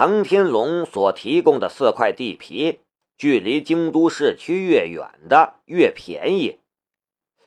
[0.00, 2.82] 唐天龙所提供的四块地皮，
[3.16, 6.60] 距离京都市区越远的越便宜。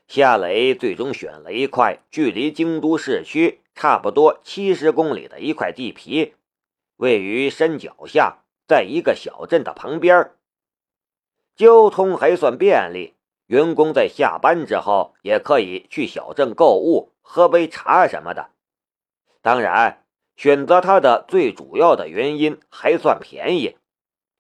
[0.09, 6.33] 夏雷最终选了一块距离京都市区差不多七十公里的一块地皮，
[6.97, 10.31] 位于山脚下，在一个小镇的旁边，
[11.55, 13.13] 交通还算便利。
[13.45, 18.49] 员工在下班之后也可以去小镇购物、喝杯茶什么的。
[19.41, 20.00] 当然。
[20.41, 23.77] 选择它的最主要的原因还算便宜，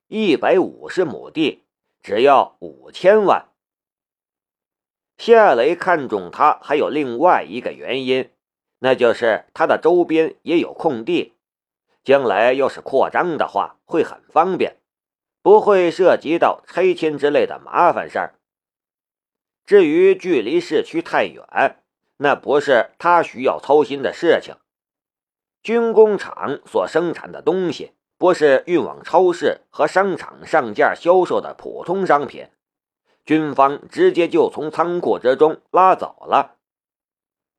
[0.07, 1.61] 一百五十亩地
[2.01, 3.49] 只要五千万。
[5.19, 8.31] 夏雷看中它还有另外一个原因，
[8.79, 11.35] 那就是它的周边也有空地，
[12.03, 14.77] 将来要是扩张的话会很方便，
[15.43, 18.33] 不会涉及到拆迁之类的麻烦事儿。
[19.67, 21.77] 至于距离市区太远，
[22.17, 24.55] 那不是他需要操心的事情。
[25.63, 32.47] 军工厂所生产的东西，不是运往超市和商场上架销售的普通商品，
[33.25, 36.55] 军方直接就从仓库之中拉走了。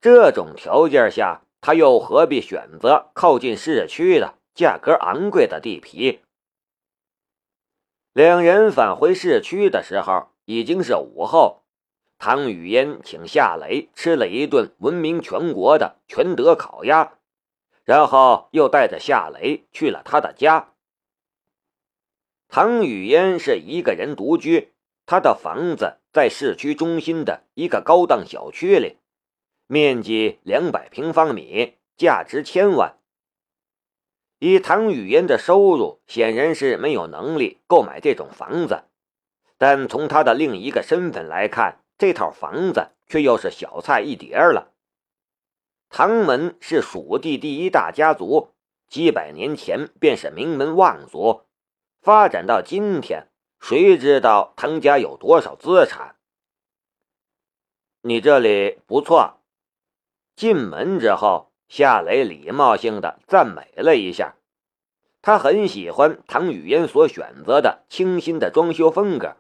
[0.01, 6.21] 这种条件下，他又何必选择靠近市区的价格昂贵的地皮？
[8.13, 11.63] 两人返回市区的时候，已经是午后。
[12.19, 17.15] 唐雨嫣请夏雷吃了一顿闻名全国的全德烤鸭。
[17.93, 20.73] 然后又带着夏雷去了他的家。
[22.49, 24.73] 唐雨嫣是一个人独居，
[25.05, 28.97] 他的房子在市区中心的一个高档小区里，
[29.67, 32.97] 面积两百平方米，价值千万。
[34.39, 38.85] 以唐雨嫣的收入，显然是没有能力购买这种房子，
[39.59, 44.72] 但从他的另一个身份来看，这套房子却又是小菜一碟了。
[45.95, 48.55] 唐门是蜀地第一大家族，
[48.89, 51.43] 几百年前便是名门望族，
[52.01, 53.29] 发展到今天，
[53.61, 56.17] 谁知道唐家有多少资产？
[58.01, 59.41] 你这里不错。
[60.35, 64.37] 进门之后，夏雷礼貌性的赞美了一下，
[65.21, 69.37] 他很喜欢唐雨嫣所选择的清新的装修风格，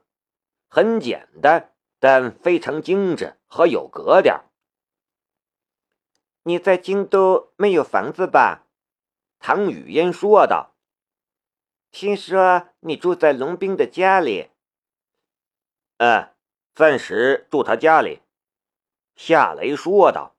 [0.68, 4.44] 很简单，但非常精致和有格调。
[6.44, 8.66] 你在京都没有房子吧？
[9.38, 10.74] 唐雨嫣说道。
[11.90, 14.50] 听说你住在龙兵的家里。
[15.98, 16.30] 嗯，
[16.74, 18.22] 暂时住他家里。
[19.14, 20.34] 夏雷说道。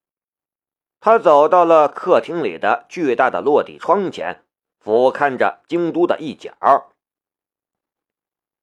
[0.99, 4.45] 他走到了客厅里的巨大的落地窗前，
[4.79, 6.53] 俯瞰着京都的一角。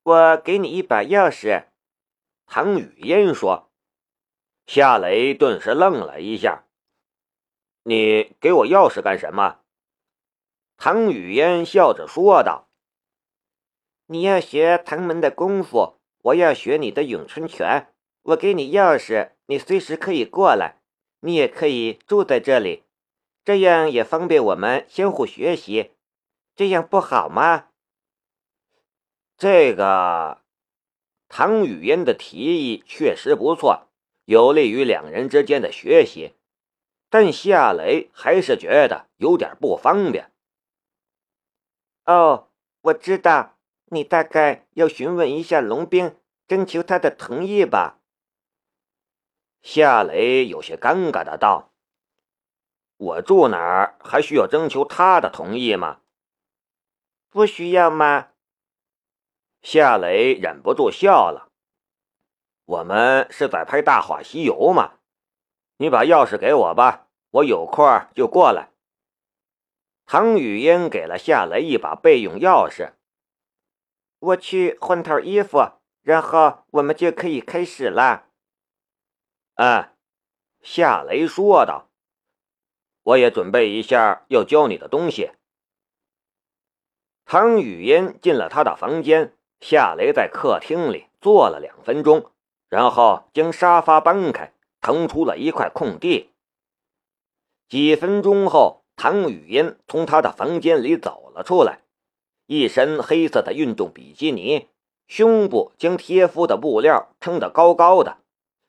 [0.03, 1.67] 我给你一把钥匙。
[2.47, 3.71] 唐雨嫣说。
[4.67, 6.65] 夏雷顿时愣了一下。
[7.85, 9.61] 你给我钥匙干什么？
[10.77, 12.69] 唐雨嫣笑着说道
[14.07, 17.93] ：“你要学唐门的功夫，我要学你的咏春拳。
[18.23, 20.81] 我给你钥匙，你随时可以过来，
[21.21, 22.85] 你也可以住在这里，
[23.45, 25.93] 这样也方便我们相互学习。
[26.55, 27.69] 这样不好吗？”
[29.39, 30.43] 这个，
[31.29, 33.89] 唐雨嫣的提议确实不错，
[34.27, 36.35] 有利于两人之间的学习。
[37.11, 40.33] 但夏雷还是觉得有点不方便。
[42.07, 42.49] 哦，
[42.83, 46.17] 我知道，你大概要询问一下龙兵，
[46.47, 47.99] 征求他的同意吧？
[49.61, 51.73] 夏雷有些尴尬的道
[52.97, 56.01] ：“我住哪儿还需要征求他的同意吗？”
[57.29, 58.29] 不需要吗？
[59.63, 61.51] 夏雷忍不住笑了。
[62.65, 65.00] 我们是在拍《大话西游》吗？
[65.81, 68.69] 你把钥匙给我吧，我有空就过来。
[70.05, 72.93] 唐雨嫣给了夏雷一把备用钥匙。
[74.19, 78.27] 我去换套衣服，然后我们就可以开始了。
[79.55, 79.89] 嗯，
[80.61, 81.89] 夏雷说道。
[83.03, 85.33] 我也准备一下要教你的东西。
[87.25, 92.31] 唐雨嫣进了他的房间，夏雷在客厅里坐了两分钟，
[92.69, 94.53] 然后将沙发搬开。
[94.81, 96.31] 腾出了一块空地。
[97.69, 101.83] 几分钟后，唐雨嫣从他的房间里走了出来，
[102.47, 104.69] 一身黑色的运动比基尼，
[105.07, 108.19] 胸部将贴肤的布料撑得高高的，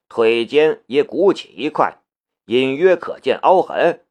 [0.08, 1.98] 腿间也鼓起一块，
[2.46, 4.06] 隐约可见凹痕。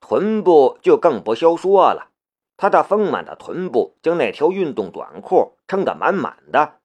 [0.00, 2.10] 臀部就更不消说了，
[2.56, 6.80] 她的丰满的臀部将那条运动短裤撑得满满的，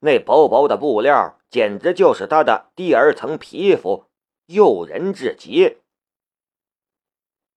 [0.00, 1.37] 那薄薄的布料。
[1.50, 4.04] 简直就是他的第二层皮肤，
[4.46, 5.78] 诱人至极。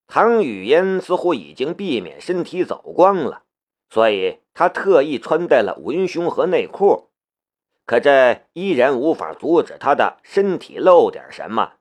[0.06, 3.44] 唐雨嫣似乎已经避免身体走光了，
[3.88, 7.10] 所以她特意穿戴了文胸和内裤。
[7.84, 11.74] 可这依然无法阻止她的身体露点什么。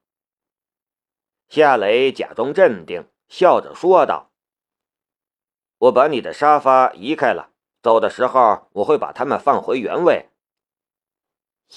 [1.49, 4.31] 夏雷假装镇定，笑着说道
[5.77, 10.29] ：“我把你的沙发移开了，走的时候我会把它们放回原位。”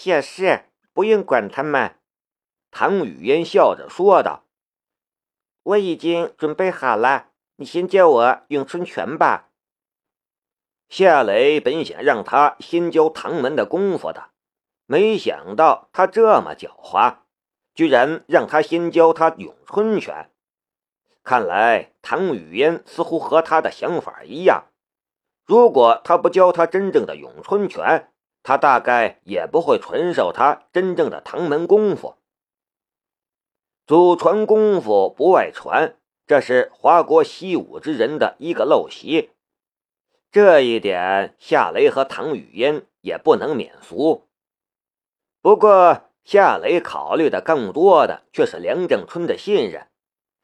[0.03, 1.97] 也是，不用管他们。”
[2.71, 4.45] 唐雨嫣笑着说道
[5.63, 9.51] ：“我已经准备好了，你先教我咏春拳吧。”
[10.91, 14.31] 夏雷本想让他先教唐门的功夫的，
[14.87, 17.19] 没想到他这么狡猾，
[17.75, 20.31] 居然让他先教他咏春拳。
[21.23, 24.67] 看来唐雨嫣似乎和他的想法一样，
[25.47, 28.13] 如果他不教他真正的咏春拳，
[28.45, 32.15] 他大概也不会传授他真正的唐门功夫。
[33.87, 35.97] 祖传功夫不外传，
[36.27, 39.31] 这是华国习武之人的一个陋习。
[40.31, 44.27] 这一点，夏雷和唐雨嫣也不能免俗。
[45.41, 49.87] 不过，夏雷考虑的更多的却是梁正春的信任，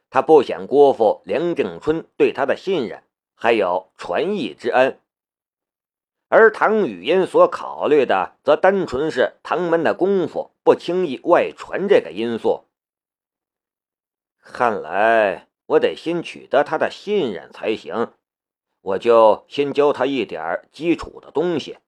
[0.09, 3.03] 他不想辜负梁正春对他的信任，
[3.35, 5.00] 还有传艺之恩。
[6.33, 12.67] 而唐雨嫣所考虑的，则单纯是唐门的功夫不轻易外传这个因素。
[14.39, 18.13] 看来，我得先取得他的信任才行。
[18.81, 21.79] 我就先教他一点基础的东西，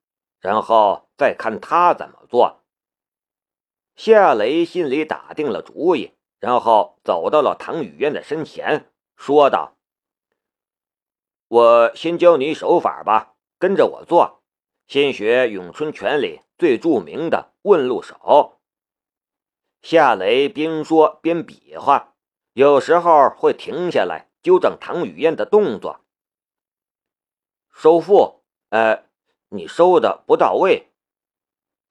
[0.41, 2.65] 然后再看他怎么做。
[3.95, 9.77] 夏雷心里打定了主意，然后走到了唐雨嫣的身前，说道
[11.47, 13.32] ：“我先教你手法吧，
[13.63, 14.43] 跟着我做。
[14.89, 18.59] 先学咏春拳里最著名的问路手。”
[19.81, 22.17] 夏雷边说边比划，
[22.55, 26.01] 有时候会停下来纠正唐雨嫣的动作。
[27.73, 29.05] 收腹，呃，
[29.51, 30.91] 你收的不到位。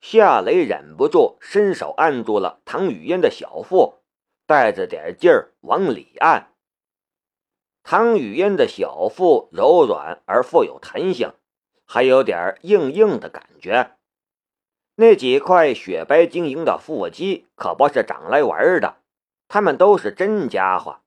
[0.02, 4.02] 夏雷忍不住伸手按住了唐雨嫣的小腹，
[4.44, 6.52] 带着点劲儿往里按。
[7.82, 11.32] 唐雨嫣的小腹柔软而富有弹性，
[11.92, 13.96] 还有点硬硬的感觉。
[14.94, 18.96] 那几块雪白晶莹的腹肌可不是长来玩的，
[19.46, 21.02] 他们都是真家伙。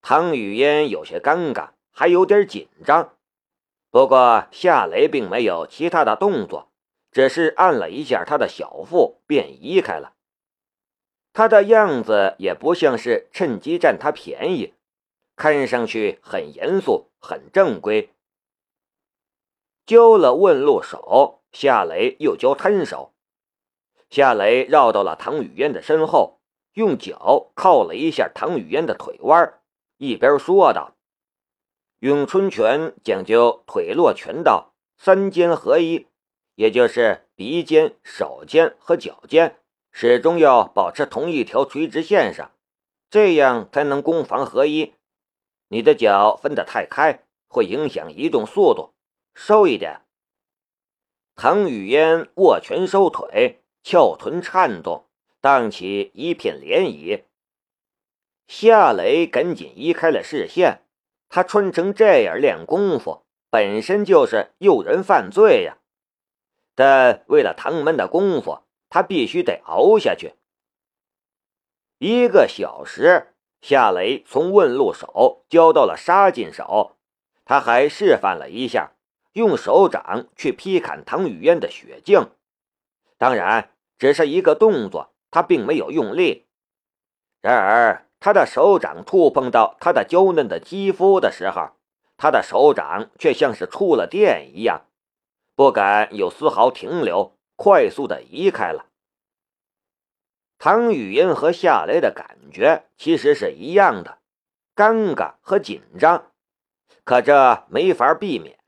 [0.00, 3.14] 唐雨嫣有些尴尬，还有点紧张。
[3.90, 6.70] 不过夏雷并没有其他的动作，
[7.12, 10.14] 只是按了一下他的小腹，便移开了。
[11.34, 14.72] 他的样子也不像是趁机占他便宜，
[15.36, 18.14] 看上去很严肃、很正规。
[19.86, 23.14] 教了问路手，夏雷又教摊手。
[24.10, 26.40] 夏雷绕到了唐雨嫣的身后，
[26.72, 29.60] 用脚靠了一下唐雨嫣的腿弯，
[29.98, 30.96] 一边说道。
[32.00, 36.08] 咏春拳讲究腿落拳到，三尖合一，
[36.56, 39.60] 也就是鼻尖、手尖和脚尖
[39.92, 42.50] 始终要保持同一条垂直线上，
[43.08, 44.94] 这样才能攻防合一。
[45.68, 48.92] 你的脚分得太开，会影响移动速度，
[49.38, 50.00] 收一点。
[51.34, 55.04] 唐雨嫣握拳收腿，翘臀颤动，
[55.42, 57.24] 荡起一片涟漪。
[58.48, 60.84] 夏雷赶紧移开了视线。
[61.28, 65.76] 他穿成这样练功夫，本身就是诱人犯罪呀！
[66.74, 70.36] 但为了唐门的功夫，他必须得熬下去。
[71.98, 76.96] 一个小时，夏雷从问路手教到了杀进手，
[77.44, 78.95] 他还示范了一下
[79.36, 82.30] 用手掌去劈砍唐雨嫣的血镜，
[83.18, 86.46] 当然只是一个动作，他并没有用力。
[87.40, 88.02] 然而。
[88.18, 91.72] 他的手掌触碰到他的娇嫩的肌肤的时候，
[92.16, 94.86] 他的手掌却像是触了电一样，
[95.54, 98.86] 不敢有丝毫停留，快速的移开了。
[100.58, 104.18] 唐雨嫣和夏雷的感觉其实是一样的，
[104.74, 106.32] 尴尬和紧张，
[107.04, 108.58] 可这没法避免。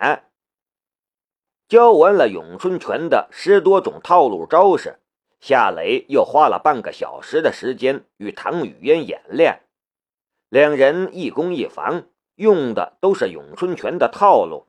[1.68, 4.98] 教完了咏春拳的十多种套路招式。
[5.38, 9.60] 夏雷又花了半个小时的时间与唐雨嫣演练，
[10.48, 14.66] 两人一攻一防，用的都是咏春拳的套路。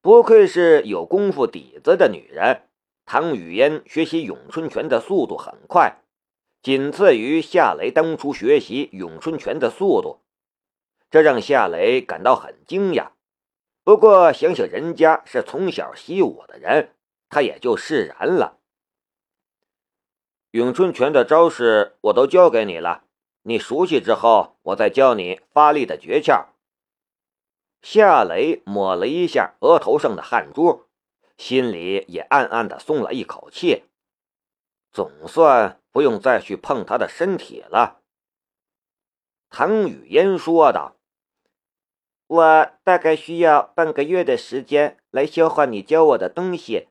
[0.00, 2.62] 不愧是有功夫底子的女人，
[3.04, 6.00] 唐雨嫣学习咏春拳的速度很快，
[6.62, 10.20] 仅次于夏雷当初学习咏春拳的速度，
[11.10, 13.10] 这让夏雷感到很惊讶。
[13.82, 16.94] 不过想想人家是从小习武的人，
[17.28, 18.58] 他也就释然了。
[20.52, 23.04] 咏春拳的招式我都教给你了，
[23.42, 26.46] 你熟悉之后，我再教你发力的诀窍。
[27.82, 30.86] 夏雷抹了一下额头上的汗珠，
[31.38, 33.84] 心里也暗暗的松了一口气，
[34.92, 38.02] 总算不用再去碰他的身体了。
[39.48, 40.96] 唐雨嫣说道
[42.30, 46.86] ：“我大概需要半个月的时间来消化你教我的东西，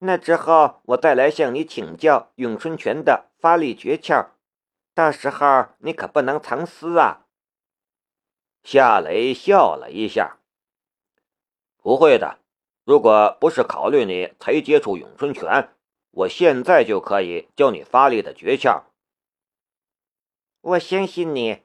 [0.00, 4.26] 那之后我再来向你请教咏春拳的发力诀窍。
[4.92, 7.24] 到时候你可不能藏私啊。”
[8.62, 10.36] 夏雷笑了一下
[11.82, 12.40] ：“不会的，
[12.84, 15.70] 如果不是考虑你才接触咏春拳，
[16.10, 18.82] 我现在就可以教你发力的诀窍。”
[20.60, 21.62] 我相信你，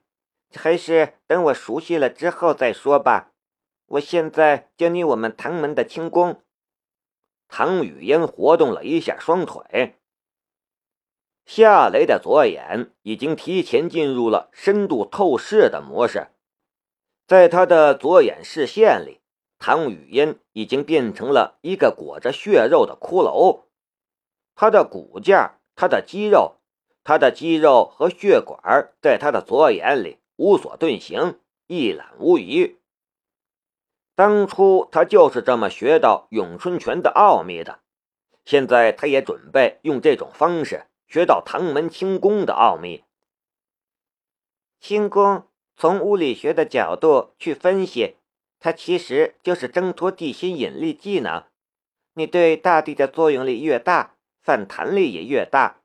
[0.53, 3.32] 还是等我熟悉了之后再说吧。
[3.88, 6.44] 我现在教你我们唐门的轻功。
[7.48, 9.96] 唐雨嫣活动了一下双腿，
[11.46, 16.27] 夏雷的左眼已经提前进入了深度透视的模式。
[17.25, 19.22] 在他的左眼视线里，
[19.58, 23.63] 唐雨嫣已经变成了一个裹着血肉的骷髅。
[24.53, 26.58] 他的骨架、他的肌肉、
[27.03, 32.79] 他的肌肉和血管，在他的左眼里无所遁形，一览无余。
[34.15, 37.81] 当初他就是这么学到咏春拳的奥秘的，
[38.46, 43.03] 现在他也准备用这种方式学到唐门轻功的奥秘。
[44.79, 45.43] 轻功。
[45.75, 48.17] 从物理学的角度去分析，
[48.60, 51.46] 它其实就是挣脱地心引力技能。
[52.15, 55.79] 你对大地的作用力越大，反弹力也越大。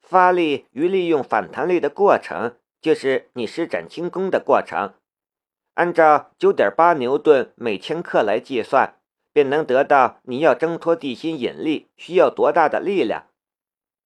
[0.00, 4.92] 发力与利用反弹力的过程，就是你施展轻功的过程。
[5.72, 9.00] 按照九点八牛顿每千克来计算，
[9.32, 13.28] 便能得到你要挣脱地心引力需要多大的力量。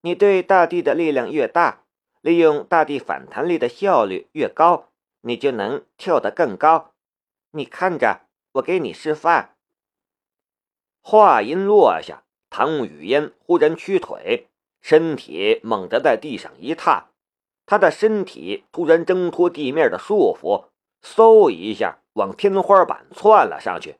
[0.02, 1.86] 你对大地的力量越大，
[2.20, 4.90] 利用大地反弹力的效率越高。
[5.22, 6.92] 你就能跳得更高。
[7.50, 9.56] 你看着，我给你示范。
[11.02, 14.46] 话音落下，唐雨嫣忽然屈腿，
[14.80, 17.07] 身体猛地在地上一踏，
[17.68, 20.68] 他的身体突然挣脱地面的束缚，
[21.02, 23.96] 嗖一下往天花板窜了上去。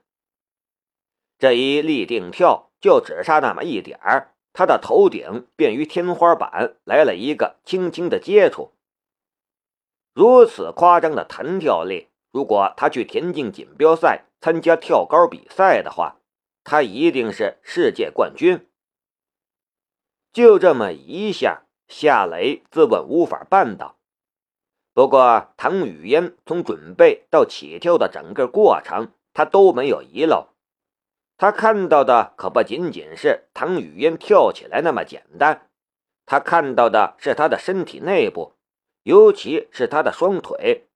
[1.38, 8.72] 这一立定跳，就只差那么一点儿，他的头顶便与天花板来了一个轻轻的接触。
[10.14, 16.16] 如此夸张的弹跳力，如果他去田径锦标赛参加跳高比赛的话，
[16.64, 18.66] 他一定是世界冠军。
[20.32, 23.96] 就这么一下，夏雷自问无法办到。
[24.92, 30.48] 不过唐雨嫣从准备到起跳的整个过程，他都没有遗漏。
[31.36, 35.70] 他看到的可不仅仅是唐雨嫣跳起来那么简单，
[36.26, 38.54] 他看到的是他的身体内部。
[39.04, 40.88] 尤其是他的双腿，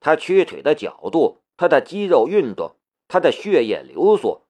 [0.00, 2.76] 他屈腿的角度，他的肌肉运动，
[3.06, 4.46] 他的血液流速，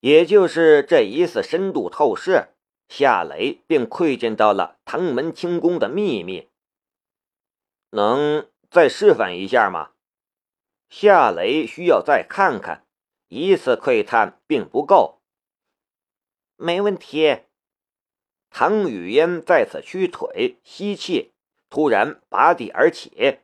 [0.00, 2.53] 也就是这一次深度透视，
[2.88, 6.48] 夏雷便窥见到了唐门轻功的秘密。
[7.90, 9.92] 能再示范一下吗？
[10.88, 12.86] 夏雷需要再看看，
[13.28, 15.20] 一次窥探并不够。
[16.56, 17.40] 没问题。
[18.50, 21.32] 唐雨嫣再次屈腿吸气。
[21.70, 23.40] 突然拔地而起，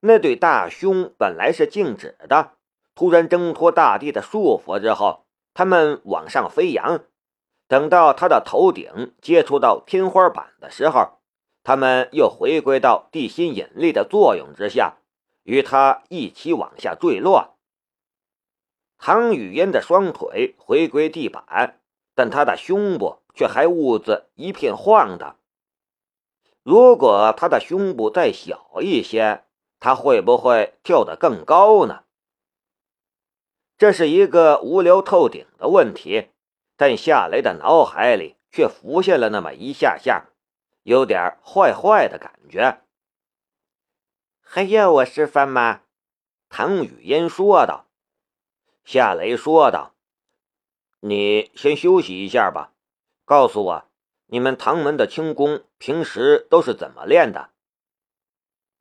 [0.00, 2.58] 那对大胸本来是静止的，
[2.94, 7.02] 突然挣脱大地的束缚之后，它们往上飞扬。
[7.70, 11.20] 等到他的头顶接触到天花板的时候，
[11.62, 14.96] 他们又回归到地心引力的作用之下，
[15.44, 17.56] 与他一起往下坠落。
[18.98, 21.78] 唐雨嫣的双腿回归地板，
[22.16, 25.36] 但她的胸部却还兀自一片晃荡。
[26.64, 29.44] 如果他的胸部再小一些，
[29.78, 32.02] 他会不会跳得更高呢？
[33.78, 36.30] 这是一个无聊透顶的问题，
[36.80, 40.30] 但夏雷的脑海里却浮现了那么一下下，
[40.82, 42.80] 有点坏坏的感觉。
[44.40, 45.82] 还要我示范吗？
[46.48, 47.90] 唐雨嫣说道。
[48.82, 49.94] 夏雷说道
[51.00, 52.72] ：“你先休息一下吧，
[53.26, 53.84] 告诉我。”
[54.32, 57.50] 你们唐门的轻功平时都是怎么练的？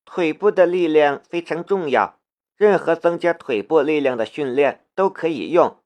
[0.06, 2.18] 腿部的力量非常重要，
[2.56, 5.79] 任何增加腿部力量的训练都可以用，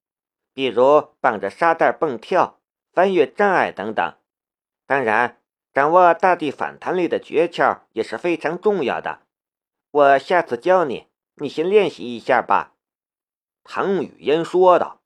[0.54, 2.60] 比如绑着沙袋蹦跳、
[2.92, 4.14] 翻越障碍等等。
[4.86, 5.42] 当然，
[5.74, 9.22] 掌握大地反弹力的诀窍也是非常重要的。
[9.92, 12.76] 我下次教你，你先练习一下吧。”
[13.64, 15.02] 唐雨嫣说道。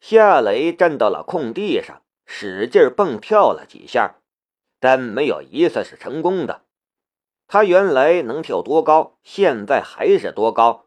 [0.00, 2.02] 夏雷站到了空地上。
[2.24, 4.14] 使劲蹦跳了几下，
[4.80, 6.64] 但没有一次是成功的。
[7.46, 10.86] 他原来能跳多高，现在还是多高，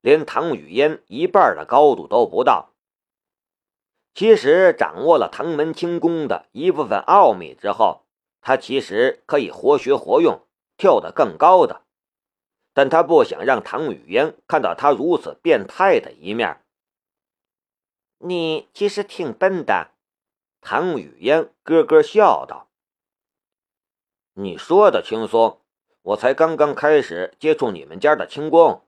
[0.00, 2.72] 连唐雨嫣一半的高度都不到。
[4.14, 8.04] 其实掌握了唐门轻功的一部分奥秘之后，
[8.40, 10.40] 他其实可以活学活用，
[10.76, 11.82] 跳得更高的。
[12.72, 16.64] 但他不想让唐雨嫣看到他如此变态的一面。
[18.18, 19.92] 你其实挺笨的，
[20.60, 22.68] 唐雨嫣咯咯笑道
[24.34, 25.60] ：“你说的轻松，
[26.02, 28.82] 我才刚刚开始接触你们家的轻功。”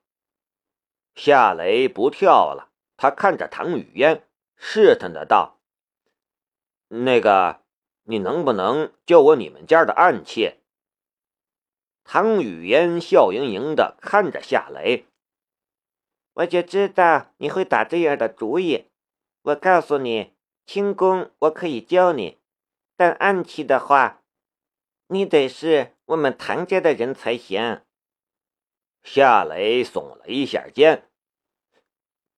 [1.23, 4.23] 夏雷不跳了，他看着唐雨嫣，
[4.57, 5.61] 试探的道
[6.89, 7.61] ：“那个，
[8.05, 10.55] 你能不能教我你们家的暗器？”
[12.05, 15.09] 唐雨嫣笑盈盈的看着夏雷，
[16.33, 18.87] 我就知道你会打这样的主意。
[19.43, 20.33] 我告诉你，
[20.65, 22.39] 轻功我可以教你，
[22.97, 24.23] 但暗器的话，
[25.09, 27.83] 你得是我们唐家的人才行。
[29.03, 31.10] 夏雷耸了一下肩，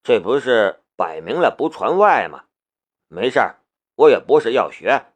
[0.02, 2.44] 这不是摆明了不传外吗？
[3.08, 3.60] 没事儿，
[3.94, 5.06] 我也不是要学，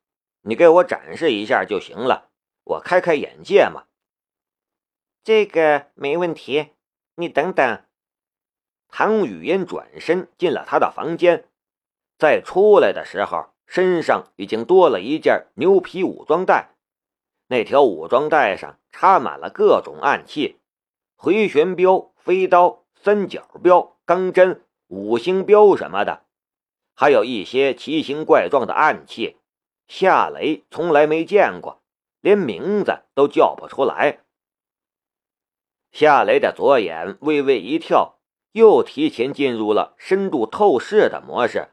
[0.42, 2.30] 你给我展示一下就行了，
[2.62, 3.84] 我开开眼界嘛。
[5.24, 6.70] 这个没问题，
[7.16, 7.82] 你等等。
[8.88, 11.48] 唐雨嫣转身进了他的房间。
[12.16, 16.76] 再出来的时候，身上已经多了一件牛皮武装带。
[17.48, 20.60] 那条武装带上插满了各种暗器，
[21.16, 26.24] 回旋镖、飞刀、三角镖、钢针、五星镖什么的，
[26.94, 29.36] 还有一些奇形怪状的暗器，
[29.88, 31.82] 夏雷从来没见过，
[32.20, 34.20] 连名字都叫不出来。
[35.90, 38.18] 夏雷的左眼微微一跳，
[38.52, 41.70] 又提前进入了深度透视的模式。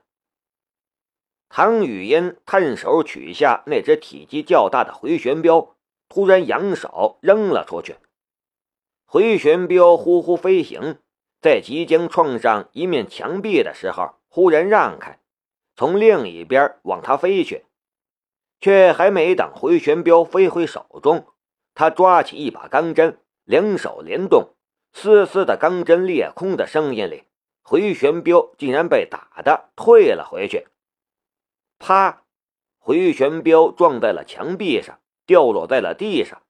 [1.49, 5.75] 唐雨嫣探手取下那只体积较大的回旋镖，
[6.09, 7.97] 突然扬手扔了出去。
[9.05, 10.97] 回旋镖呼呼飞行，
[11.43, 15.19] 在即将撞上一面墙壁的时候，忽然让开，
[15.75, 17.65] 从另一边往他飞去。
[18.61, 21.27] 却还没等回旋镖飞回手中，
[21.75, 24.55] 他抓起一把钢针，两手连动，
[24.93, 27.25] 丝丝的钢针裂空的声音里，
[27.61, 30.67] 回旋镖竟然被打的退了回去。
[31.77, 32.23] 啪！
[32.77, 36.41] 回旋镖撞在了墙壁上，掉落在了地上。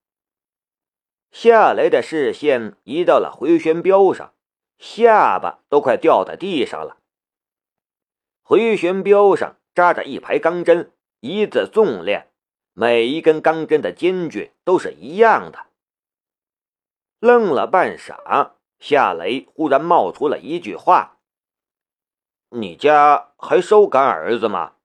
[1.31, 4.35] 夏雷的视线移到了回旋镖上，
[4.77, 6.97] 下巴都快掉在地上了。
[8.41, 12.31] 回旋镖上扎着一排钢针，一字纵链，
[12.73, 15.67] 每一根钢针的间距都是一样的。
[17.19, 21.19] 愣了半晌，夏雷忽然冒出了一句话
[22.51, 24.75] ：“你家还收干儿子吗？”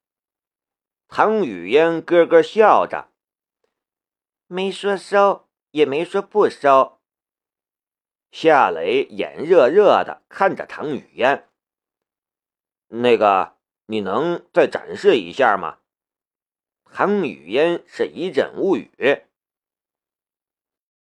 [1.08, 3.08] 唐雨嫣咯咯笑着，
[4.46, 6.97] 没说收，也没说不收。
[8.30, 11.44] 夏雷眼热热的看着唐雨嫣，
[12.88, 15.78] 那个，你能再展示一下吗？
[16.92, 18.90] 唐雨嫣是一阵无语。